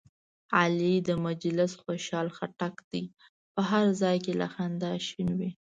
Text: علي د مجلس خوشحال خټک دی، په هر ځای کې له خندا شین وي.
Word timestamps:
علي 0.59 0.95
د 1.07 1.09
مجلس 1.27 1.71
خوشحال 1.83 2.27
خټک 2.37 2.75
دی، 2.91 3.03
په 3.53 3.61
هر 3.69 3.85
ځای 4.01 4.17
کې 4.25 4.33
له 4.41 4.47
خندا 4.53 4.91
شین 5.07 5.29
وي. 5.39 5.51